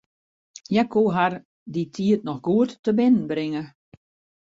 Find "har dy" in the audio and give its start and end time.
1.17-1.83